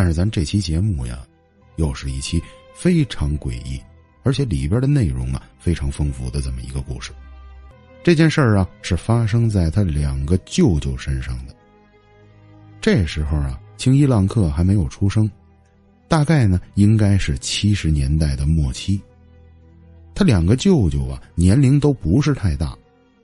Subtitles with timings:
[0.00, 1.26] 但是咱这期节目呀，
[1.76, 2.42] 又是一期
[2.74, 3.78] 非常诡异，
[4.22, 7.12] 而且里边的内容啊非常丰富的这么一个故事。
[8.02, 11.54] 这件事儿啊是发生在他两个舅舅身上的。
[12.80, 15.30] 这时候啊，青衣浪客还没有出生，
[16.08, 18.98] 大概呢应该是七十年代的末期。
[20.14, 22.74] 他两个舅舅啊年龄都不是太大，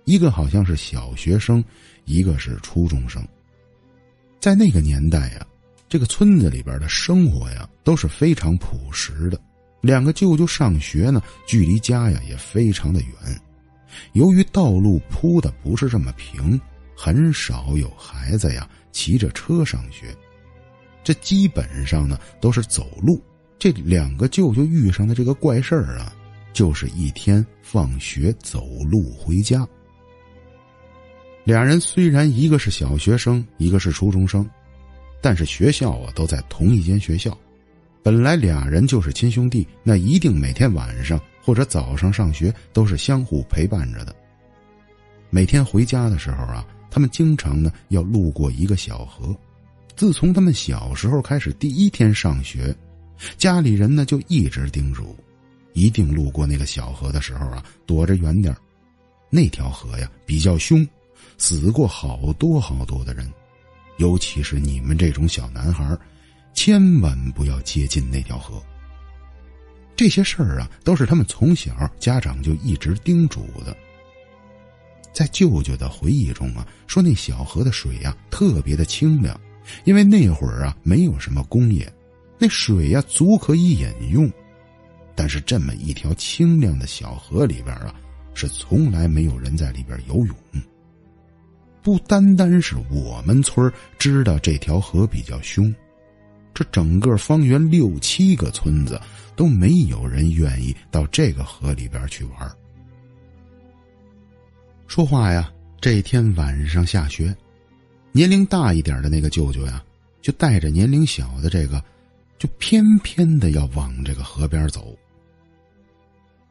[0.04, 1.64] 一个好像是小学生，
[2.04, 3.26] 一个是初中生。
[4.38, 5.46] 在那个年代呀。
[5.88, 9.40] 这个村子里边的生活呀都是非常朴实的，
[9.80, 13.10] 两个舅舅上学呢，距离家呀也非常的远。
[14.12, 16.60] 由于道路铺的不是这么平，
[16.96, 20.14] 很少有孩子呀骑着车上学，
[21.04, 23.22] 这基本上呢都是走路。
[23.58, 26.12] 这两个舅舅遇上的这个怪事儿啊，
[26.52, 29.66] 就是一天放学走路回家。
[31.44, 34.46] 俩人虽然一个是小学生，一个是初中生。
[35.20, 37.36] 但是学校啊都在同一间学校，
[38.02, 44.14] 本来俩人就是亲兄弟，那一定每天晚上或者早上上学都是相互陪伴着的。
[45.30, 49.36] 每天回家的时候啊，他们经常呢要路过一个小河。
[49.96, 52.74] 自从他们小时候开始，第一天上学，
[53.36, 55.16] 家里人呢就一直叮嘱，
[55.72, 58.54] 一定路过那个小河的时候啊，躲着远点
[59.30, 60.86] 那条河呀比较凶，
[61.38, 63.28] 死过好多好多的人。
[63.98, 65.96] 尤其是你们这种小男孩，
[66.54, 68.62] 千万不要接近那条河。
[69.96, 73.76] 这些事儿啊，都是他们从小家长就一直叮嘱的。
[75.12, 79.40] 在舅舅的回忆中啊，说那小河的水呀特别的清凉，
[79.84, 81.90] 因为那会儿啊没有什么工业，
[82.38, 84.30] 那水呀足可以饮用。
[85.14, 87.94] 但是这么一条清亮的小河里边啊，
[88.34, 90.36] 是从来没有人在里边游泳。
[91.86, 95.72] 不单单是我们村知道这条河比较凶，
[96.52, 99.00] 这整个方圆六七个村子
[99.36, 102.56] 都没有人愿意到这个河里边去玩。
[104.88, 105.48] 说话呀，
[105.80, 107.32] 这天晚上下学，
[108.10, 109.80] 年龄大一点的那个舅舅呀，
[110.20, 111.80] 就带着年龄小的这个，
[112.36, 114.92] 就偏偏的要往这个河边走。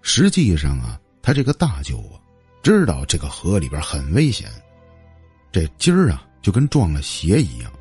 [0.01, 2.23] 实际上啊，他这个大舅啊，
[2.63, 4.49] 知道这个河里边很危险。
[5.55, 7.71] 这今儿啊，就跟撞了邪一样，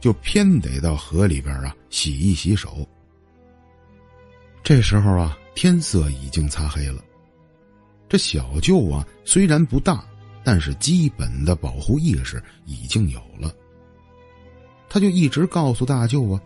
[0.00, 2.88] 就偏得到河里边啊洗一洗手。
[4.62, 7.02] 这时候啊，天色已经擦黑了。
[8.08, 10.04] 这小舅啊，虽然不大，
[10.44, 13.52] 但是基本的保护意识已经有了。
[14.88, 16.40] 他就一直告诉大舅啊，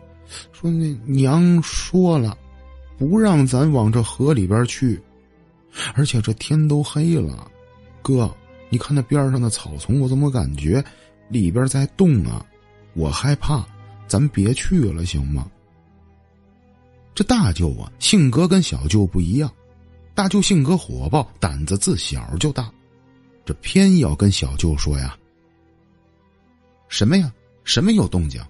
[0.52, 2.34] 说那娘说了，
[2.96, 4.98] 不让咱往这河里边去，
[5.92, 7.46] 而且这天都黑了，
[8.00, 8.34] 哥。
[8.70, 10.84] 你看那边上的草丛，我怎么感觉
[11.28, 12.44] 里边在动啊？
[12.94, 13.64] 我害怕，
[14.06, 15.48] 咱别去了，行吗？
[17.14, 19.50] 这大舅啊，性格跟小舅不一样，
[20.14, 22.70] 大舅性格火爆，胆子自小就大，
[23.44, 25.16] 这偏要跟小舅说呀
[26.88, 27.32] ：“什么呀？
[27.64, 28.40] 什么有动静？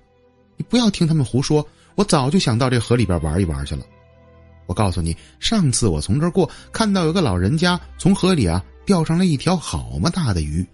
[0.57, 3.85] 你不要听他们胡说，我早就想到这河里边玩一玩去了。
[4.67, 10.67] 我告诉你，上次我从这儿过，看到有个老人家从河里啊。”钓上了一条好么大的鱼。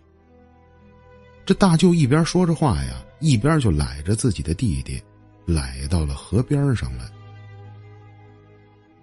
[1.44, 5.02] 这大舅一边说着话呀，一边就揽着自己的弟弟，
[5.44, 7.10] 来到了河边上来。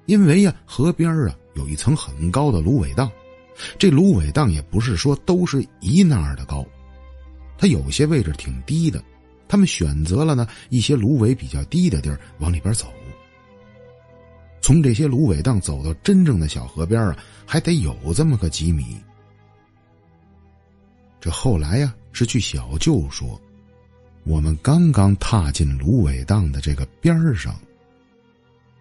[0.05, 3.11] 因为呀，河边啊有一层很高的芦苇荡，
[3.77, 6.65] 这芦苇荡也不是说都是一那儿的高，
[7.57, 9.03] 它有些位置挺低的。
[9.45, 12.87] 他们选择了呢一些芦苇比较低的地儿往里边走。
[14.61, 18.95] 从这些芦苇荡走到真正的小河边啊，还得有这么个几米。
[21.19, 23.39] 这后来呀，是据小舅说，
[24.23, 27.59] 我们刚刚踏进芦苇荡的这个边上，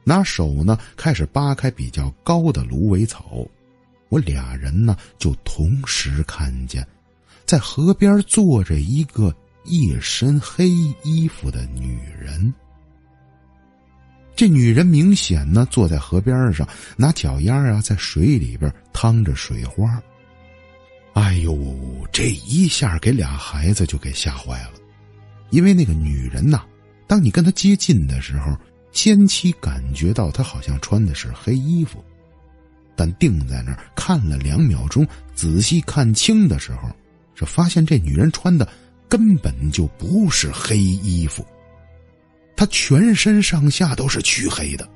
[0.04, 3.46] 拿手呢开始扒开比较高的芦苇草，
[4.08, 6.86] 我俩人呢就同时看见，
[7.46, 9.34] 在河边坐着一个
[9.64, 10.70] 一身黑
[11.02, 12.52] 衣服的女人。
[14.40, 16.66] 这女人明显呢，坐在河边上，
[16.96, 20.02] 拿脚丫啊在水里边趟着水花。
[21.12, 21.54] 哎呦，
[22.10, 24.72] 这一下给俩孩子就给吓坏了，
[25.50, 26.62] 因为那个女人呐，
[27.06, 28.56] 当你跟她接近的时候，
[28.92, 32.02] 先期感觉到她好像穿的是黑衣服，
[32.96, 36.88] 但定在那儿看了两秒钟，仔细看清的时候，
[37.34, 38.66] 是发现这女人穿的
[39.06, 41.44] 根本就不是黑衣服。
[42.60, 44.86] 他全身上下都是黢黑的，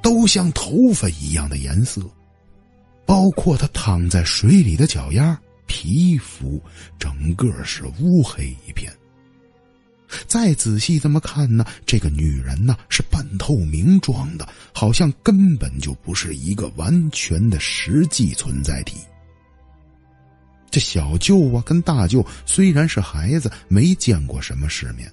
[0.00, 2.00] 都像头发一样的颜色，
[3.04, 6.58] 包括他躺在水里的脚丫，皮肤
[6.98, 8.90] 整个是乌黑一片。
[10.26, 18.96] 再仔细这么看呢，这个女人呢是半透明状的，好像根本就不是一个完全的实际存在体。
[20.70, 25.12] 这小舅啊，跟大舅虽然是孩子，没见过什么世面，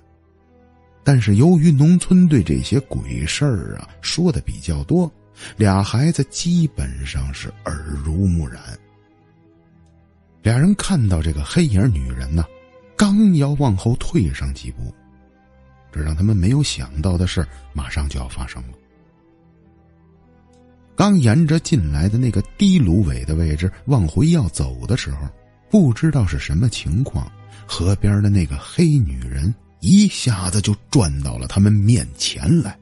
[1.04, 5.12] 但是由于农村对这些鬼事儿啊说的比较多，
[5.58, 8.62] 俩孩子基本上是耳濡目染。
[10.42, 12.46] 俩人看到这个黑影女人呢，
[12.96, 14.94] 刚要往后退上几步，
[15.92, 18.70] 这让他们没有想到的事马上就要发生了。
[20.96, 25.28] 刚沿着进来的那个低芦苇的位置往回要走的时候。
[25.70, 27.32] 不知道是什么情况，
[27.66, 29.52] 河边的那个黑女人
[29.84, 32.78] 一下子就转到了他们面前来。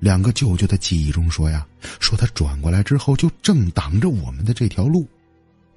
[0.00, 1.66] 两个舅舅的记忆中说呀，
[2.00, 5.06] 说他转过来之后就正挡着我们的这条路，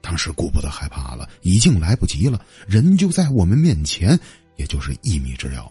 [0.01, 4.17] 当时顾不得害怕了，已经来不及了，人就在我们面前，
[4.55, 5.69] 也就是一米之遥。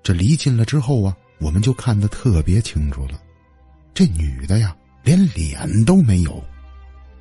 [0.00, 3.20] 这离近了之后啊，我们就看得特别清楚了，
[3.92, 6.42] 这女的呀，连脸都没有。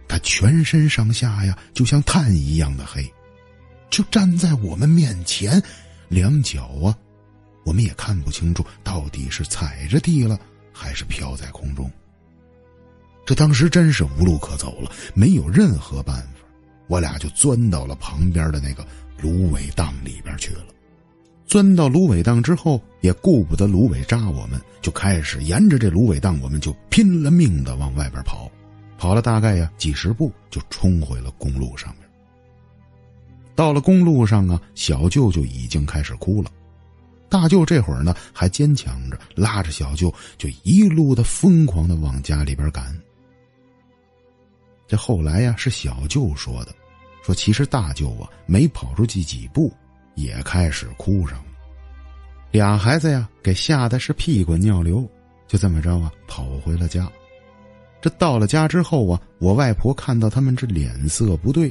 [0.08, 3.12] 她全身上下呀，就像炭一样的黑，
[3.90, 5.62] 就站在我们面前，
[6.10, 6.98] 两脚啊，
[7.64, 10.38] 我们也看不清楚到底是踩着地了，
[10.74, 11.90] 还是飘在空中。
[13.26, 16.46] 这当时真是无路可走了，没有任何办法，
[16.88, 18.84] 我俩就钻到了旁边的那个
[19.22, 20.66] 芦苇荡里边去了。
[21.46, 28.50] 钻到芦苇荡之后，也顾不得芦苇扎我们，就开始沿着这芦苇荡，我们就拼了命的往外边跑。
[28.98, 32.09] 跑了大概呀几十步，就冲回了公路上面。
[33.60, 36.50] 到了公路上啊，小舅舅已经开始哭了，
[37.28, 42.98] 大舅这会儿呢还坚强着，拉着小舅就一路的疯狂的往家里边赶。
[44.88, 46.74] 这后来呀是小舅说的，
[47.22, 49.74] 说其实大舅啊没跑出去几步，
[50.16, 51.46] 也开始哭上了。
[52.52, 55.06] 俩孩子呀给吓得是屁滚尿流，
[55.50, 57.12] 就这么着啊跑回了家。
[58.00, 61.70] 这到了家之后啊，我外婆看到他们这脸色不对，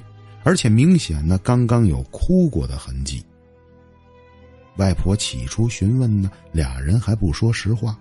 [0.49, 3.23] 而且明显呢刚刚有哭过的痕迹。
[4.79, 7.99] 外婆起初询问呢，俩人还不说实话。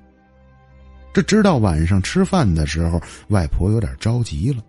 [1.12, 4.64] 这直到晚上吃饭的时候，外婆有点着急了，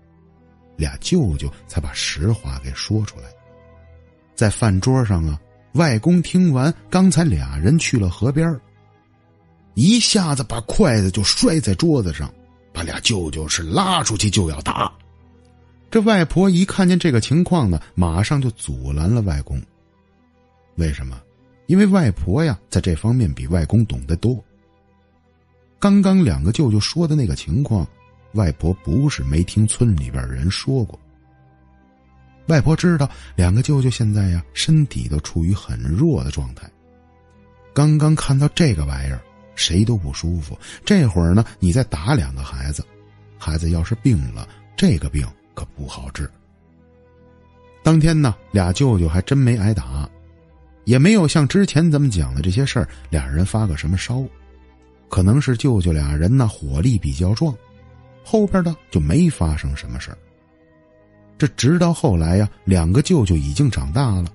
[0.74, 3.26] 俩舅舅才把实话给说出来。
[4.34, 5.38] 在饭桌上啊，
[5.74, 8.60] 外公听完刚才俩人去了河边
[9.74, 12.28] 一下子把筷子就摔在桌子上。
[12.72, 14.92] 把俩舅舅是拉出去就要打，
[15.90, 19.60] 这外婆一看见这个情况呢，马上就阻拦了外公。
[20.76, 21.20] 为什么？
[21.66, 24.42] 因为外婆呀，在这方面比外公懂得多。
[25.78, 27.86] 刚刚两个舅舅说的那个情况，
[28.32, 30.98] 外婆不是没听村里边人说过。
[32.46, 36.70] 外婆知道两个舅舅现在呀，身体都处于很弱的状态。
[37.72, 39.20] 刚刚看到这个玩意儿。
[39.58, 40.56] 谁都不舒服。
[40.84, 42.86] 这会儿呢，你再打两个孩子，
[43.36, 45.26] 孩子要是病了，这个病
[45.58, 46.30] 可不好治。
[47.82, 50.08] 当天呢，俩舅舅还真没挨打，
[50.84, 54.22] 也没有像之前咱们讲的这些事儿，俩人发个什么烧。
[55.08, 57.52] 可能是舅舅俩人呢火力比较壮，
[58.22, 60.18] 后边的就没发生什么事儿。
[61.36, 64.30] 这直到后来呀，两个舅舅已经长大了，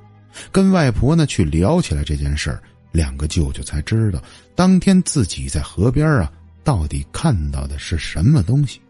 [0.51, 2.61] 跟外婆呢去聊起来这件事儿。
[2.91, 4.21] 两个舅舅才知道，
[4.55, 6.29] 当天自己在河边啊，
[6.65, 8.81] 到底看到的是什么东西。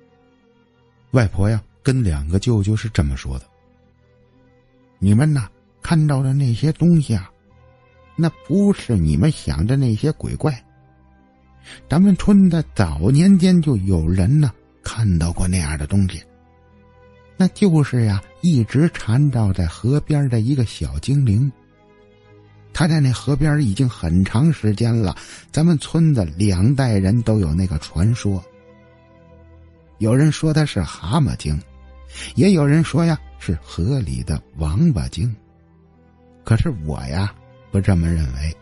[1.12, 3.46] 外婆呀，跟两个舅舅是这么说的
[4.98, 5.48] ：“你们呐，
[5.82, 7.30] 看到的那些东西啊，
[8.16, 10.64] 那不是你们想的那些鬼怪。
[11.90, 16.24] 咱们村的早年间就有人呢看到过那样的东西，
[17.36, 21.52] 那就是呀，一直缠绕在河边的一个小精灵。”
[22.76, 25.16] 他在那河边已经很长时间了，
[25.52, 28.44] 咱们村子两代人都有那个传说。
[30.00, 31.62] 有人说他是蛤蟆精，
[32.36, 35.34] 也有人说呀是河里的王八精。
[36.44, 37.34] 可是我呀
[37.72, 38.56] 不这么认为。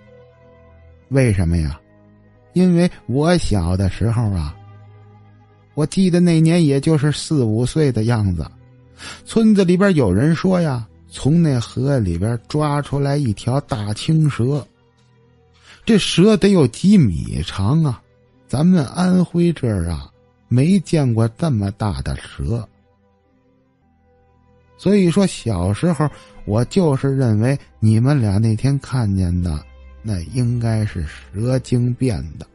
[1.10, 1.80] 为什么呀？
[2.54, 4.56] 因为我小的时候啊，
[5.74, 8.46] 我记得那年也就是四五岁的样子，
[9.26, 10.88] 村子里边有人说呀。
[11.14, 14.66] 从那河里边抓出来一条大青蛇，
[15.84, 18.02] 这蛇得有几米长啊！
[18.48, 20.10] 咱们安徽这儿啊，
[20.48, 22.66] 没见过这么大的蛇。
[24.82, 26.10] 所以说，小时候
[26.44, 29.64] 我就是认为你们俩那天看见的，
[30.02, 32.48] 那应该是蛇精变的。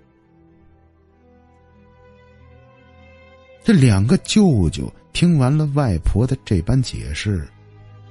[3.62, 7.46] 这两个舅舅听完了外婆的这般解释。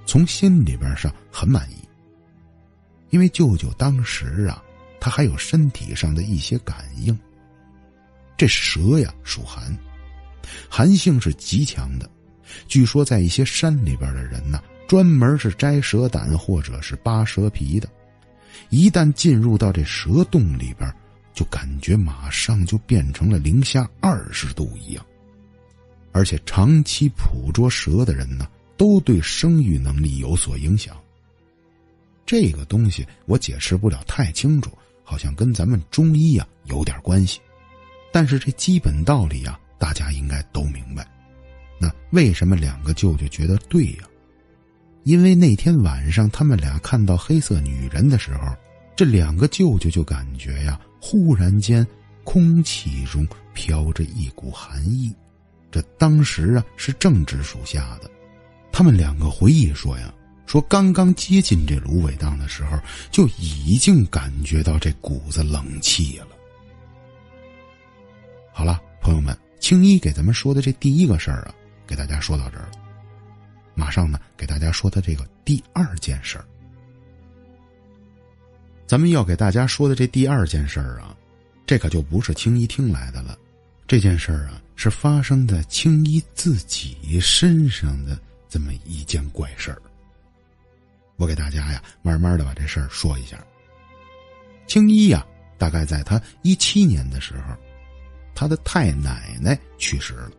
[0.05, 1.75] 从心里边上很满意，
[3.09, 4.63] 因为舅舅当时啊，
[4.97, 7.19] 他还有身体上的一些感应。
[8.37, 9.77] 这蛇呀属寒，
[10.69, 12.09] 寒性是极强的。
[12.67, 17.89] 据说在一些山里边的人呢，专门是摘蛇胆或者是扒蛇皮的，
[18.69, 20.91] 一旦进入到这蛇洞里边，
[21.33, 25.05] 就感觉马上就变成了零下二十度一样。
[26.11, 28.47] 而且长期捕捉蛇的人呢，
[28.77, 30.95] 都对生育能力有所影响。
[32.25, 34.71] 这个东西我解释不了太清楚，
[35.03, 37.39] 好像跟咱们中医啊有点关系。
[38.13, 41.05] 但是这基本道理啊，大家应该都明白。
[41.79, 44.03] 那为什么两个舅舅觉得对呀？
[45.03, 48.55] 因为那天晚上他们俩看到黑色女人的时候，
[48.95, 51.85] 这两个舅舅就感觉呀，忽然间
[52.23, 55.13] 空气中飘着一股寒意。
[55.69, 58.09] 这当时啊是正值暑夏的，
[58.71, 60.11] 他们两个回忆说呀，
[60.45, 62.79] 说刚刚接近这芦苇荡的时候，
[63.11, 66.27] 就已经感觉到这股子冷气了。
[68.53, 71.53] 好了，朋友们，青衣给咱们说的这第一个事儿啊，
[71.85, 72.69] 给大家说到这儿。
[73.73, 76.45] 马上呢，给大家说的这个第二件事儿。
[78.87, 81.15] 咱们要给大家说的这第二件事儿啊，
[81.65, 83.37] 这可就不是青衣听来的了。
[83.87, 89.81] 这件事儿啊，是发生在青衣自己身上的这么一件怪事儿。
[91.17, 93.37] 我给大家呀，慢慢的把这事儿说一下。
[94.67, 95.25] 青衣呀，
[95.57, 97.55] 大概在他一七年的时候。
[98.37, 100.31] 他的太奶奶去世了。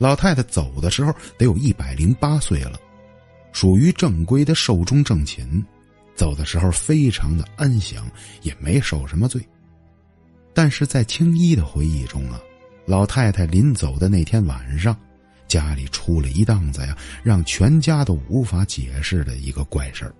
[0.00, 2.80] 老太太走的时候得有一百零八岁了，
[3.52, 5.62] 属于正规的寿终正寝，
[6.14, 9.46] 走的时候非常的安详，也没受什么罪。
[10.54, 12.40] 但是在青衣的回忆中啊，
[12.86, 14.96] 老太太临走的那天晚上，
[15.46, 20.14] 家里出了一档子呀，让全家都无法解释的一个怪事儿。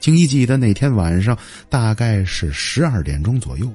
[0.00, 1.36] 青衣记得那天晚上
[1.68, 3.70] 大概是十二点钟左右。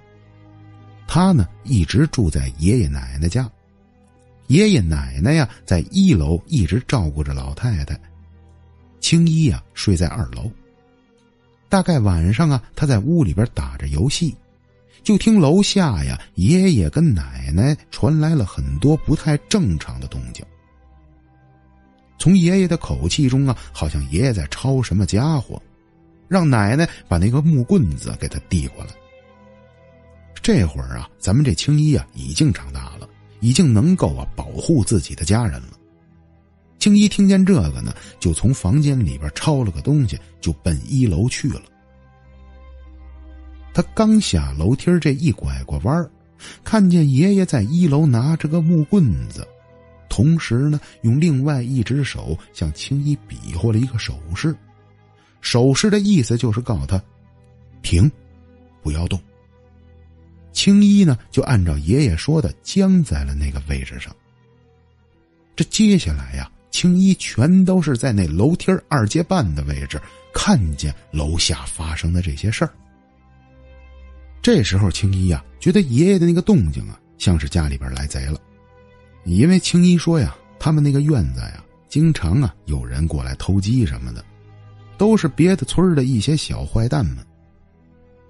[1.08, 3.48] 他呢一直住在爷爷奶奶家，
[4.48, 8.00] 爷爷奶奶呀在一楼一直照顾着老太太，
[9.00, 10.52] 青衣呀睡在二楼。
[11.68, 14.36] 大概晚上啊，他在屋里边打着游戏，
[15.04, 20.46] 就听楼下呀爷爷跟奶奶传来了很多不太正常的动静。
[22.18, 25.62] 从爷爷的口气中啊，好像爷爷在抄什么家伙，
[26.28, 28.92] 让奶奶把那个木棍子给他递过来。
[30.42, 35.78] 这会儿啊，咱们这青衣啊已经长大了，已经能够啊保护自己的家人了。
[36.80, 41.62] 青衣听见这个呢，就从房间里边抄了个东西，就奔一楼去了。
[43.74, 46.10] 他刚下楼梯这一拐过弯
[46.64, 49.48] 看见爷爷在一楼拿着个木棍子，
[50.10, 54.56] 同时呢，用另外一只手向青衣比划了一个手势，
[55.42, 57.02] 手势的意思就是告诉他：
[57.82, 58.10] 停，
[58.84, 59.20] 不要动。
[60.56, 64.16] 青衣呢，就按照爷爷说的僵在了那个位置上。
[65.54, 70.02] 这接下来呀，青衣全都是在那楼梯二阶半的位置
[70.34, 72.72] 看见楼下发生的这些事儿。
[74.42, 78.40] 这时候，青衣呀，觉得爷爷的那个动静啊，像是家里边来贼了，
[79.26, 84.24] 因为青衣说呀，他们那个院子呀，经常啊有人过来偷鸡什么的，
[84.98, 87.18] 都是别的村的一些小坏蛋们。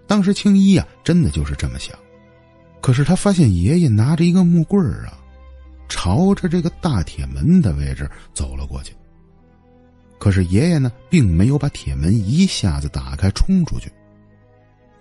[0.07, 1.95] 当时青衣呀，真的就是这么想。
[2.85, 5.17] 可是他发现爷爷拿着一个木棍儿啊，
[5.89, 8.93] 朝着这个大铁门的位置走了过去。
[10.19, 13.91] 可是爷爷呢，并没有把铁门一下子打开冲出去，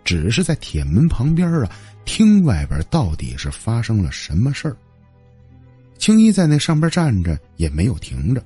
[0.02, 1.70] 只是在铁门旁边啊，
[2.06, 4.74] 听外边到底是发生了什么事儿。
[5.98, 8.42] 青衣在那上边站着，也没有停着，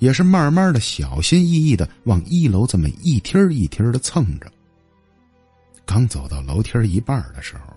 [0.00, 4.50] 也是慢慢的、小心翼翼的往一楼这么一梯一梯的蹭着。
[5.86, 7.71] 刚走到楼梯一半的时候。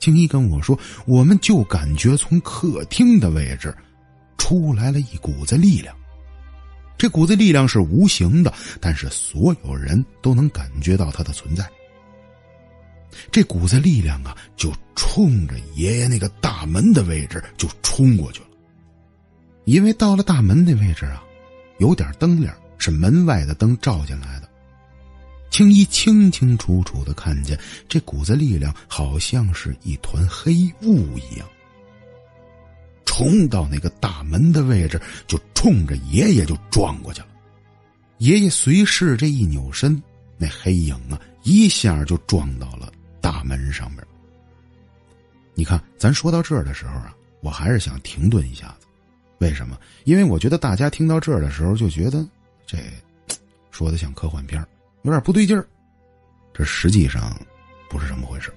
[0.00, 0.76] 青衣跟我说
[1.06, 3.72] ：“我们就感觉从客厅的位置
[4.38, 5.94] 出来了一股子力量，
[6.96, 11.68] 这股子力量是无形的，但是所有人都能感觉到它的存在。
[13.30, 18.46] 这股子力量啊，就冲着爷爷那个大门的位置就冲过去了。
[19.66, 21.22] 因为到了大门那位置啊，
[21.78, 24.48] 有点灯亮，是门外的灯照进来的。”
[25.50, 31.46] 青衣清清楚楚的看见，这股子力量好像是一团黑雾一样，
[33.04, 37.26] 冲到那个大门的位置，就冲着爷爷就撞过去了。
[38.18, 40.00] 爷爷随势这一扭身，
[40.38, 44.02] 那黑影啊，一下就撞到了大门上面。
[45.54, 48.86] 你看，咱说到这儿的时候啊，我还是想停顿一下子。
[49.38, 49.78] 为什么？
[50.04, 52.26] 因为我觉得大家听到这儿的时候，就觉得
[52.66, 52.78] 这。
[53.70, 54.62] 说的像科幻片
[55.02, 55.66] 有点不对劲儿。
[56.52, 57.34] 这实际上
[57.88, 58.52] 不是这么回事。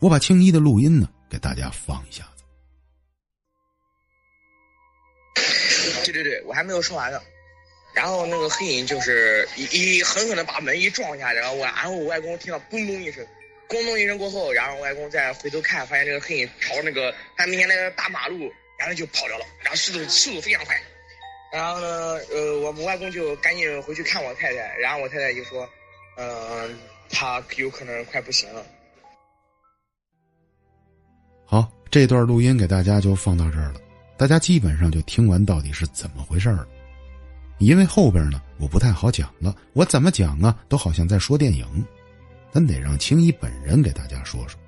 [0.00, 2.44] 我把青衣的录音呢给大家放一下子。
[6.04, 7.20] 对对对，我还没有说完呢。
[7.94, 13.26] 然后那个黑影就是一一狠狠的把门一撞下，然后我然后我外公听到嘣咚一声，
[13.68, 20.80] 咣咚一声过后，然后外公再回头看，发现那个黑影朝那个他面前那个大马路，然后就跑掉了，然后速度速度非常快。
[21.52, 21.88] 然后呢，
[22.30, 25.66] 呃，我们外公就赶紧回去看我太太，然后我太太就说，
[26.16, 26.68] 呃，
[27.08, 28.62] 他有可能快不行了。
[31.46, 33.80] 好，这段录音给大家就放到这儿了，
[34.18, 36.68] 大家基本上就听完到底是怎么回事了。
[37.58, 41.66] 因为后边呢，我不太好讲了，我怎么讲啊，都好像在说电影，
[42.52, 44.60] 咱得让青衣本人给大家说说。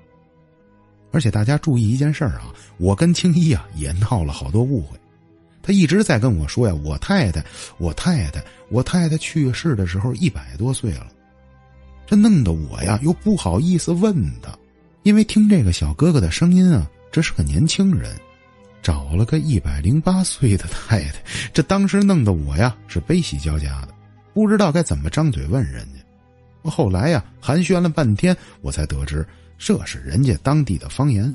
[1.11, 4.97] 而且大家注意一件事儿啊，我跟青衣啊也闹了好多误会。
[5.71, 7.43] 一直在跟我说呀：“我太太，
[7.77, 11.07] 我太太，我太太去世的时候一百多岁了。”
[12.05, 14.57] 这弄得我呀又不好意思问他，
[15.03, 18.13] 因为听这个小哥哥的声音啊，这是个年轻人，
[18.81, 21.13] 找了个一百零八岁的太太。
[21.53, 23.93] 这当时弄得我呀是悲喜交加的，
[24.33, 26.69] 不知道该怎么张嘴问人家。
[26.69, 29.25] 后来呀寒暄了半天，我才得知
[29.57, 31.33] 这是人家当地的方言，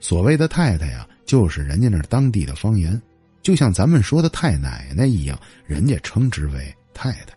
[0.00, 3.00] 所谓的太太呀，就是人家那当地的方言。
[3.42, 7.34] 就像咱们说的太奶奶一样，人家称之为太太。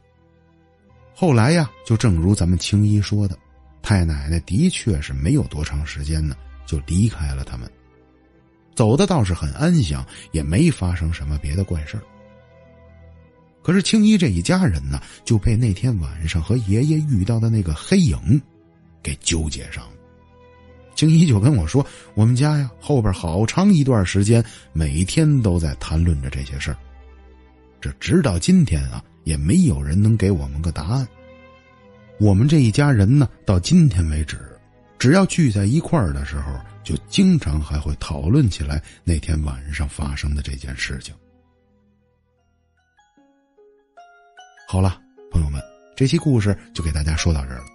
[1.16, 3.38] 后来呀，就正如咱们青衣说的，
[3.82, 7.70] 太奶奶的确是没有多长时间呢，就离开了他们。
[8.76, 12.00] 走的倒是很安详，也没发生什么别的怪事
[13.62, 18.42] 可是青衣这一家人呢，就被那天晚上和爷爷遇到的那个黑影，
[19.02, 19.93] 给纠结上了。
[20.96, 26.78] 青衣就跟我说：“我们家呀，后边好长一段时间，每天都在谈论着这些事儿。
[27.82, 31.08] 这直到今天啊，也没有人能给我们个答案。
[32.20, 34.38] 我们这一家人呢，到今天为止，
[35.00, 36.54] 只要聚在一块儿的时候，
[36.84, 41.14] 就经常还会讨论起来那天晚上发生的这件事情。”
[44.70, 45.02] 好了，
[45.32, 45.62] 朋友们，
[45.96, 47.66] 这期故事就给大家说到这儿了，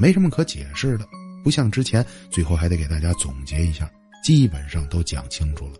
[0.00, 1.06] 没什么可解释的。
[1.42, 3.90] 不像之前，最后还得给大家总结一下，
[4.24, 5.74] 基本上都讲清楚了。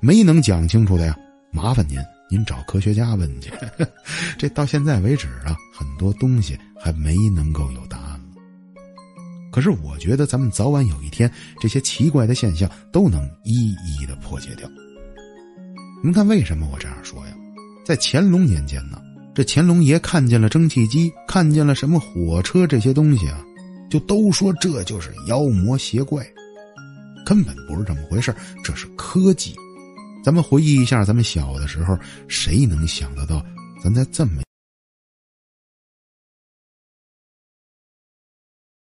[0.00, 1.16] 没能讲清楚的呀，
[1.52, 1.98] 麻烦您
[2.30, 3.50] 您找科学家问去。
[4.38, 8.24] 这到现在为止啊，很多东西还没能够有答案了。
[9.50, 14.70] 可是我觉得咱们早晚有一天，这些奇怪的现象都能一一的破解掉。
[16.02, 17.34] 您看，为什么我这样说呀？
[17.84, 19.02] 在乾隆年间呢，
[19.34, 23.44] 这乾隆爷看见了蒸汽机，看见了什么火车这些东西啊。
[23.92, 26.26] 就都说这就是妖魔邪怪，
[27.26, 29.54] 根本不是这么回事这是科技。
[30.24, 33.44] 咱们回忆一下，咱们小的时候，谁能想得到，
[33.84, 34.40] 咱在这么。